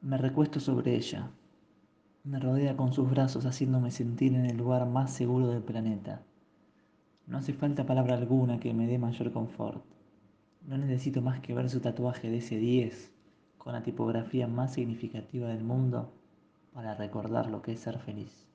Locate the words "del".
5.48-5.64, 15.48-15.64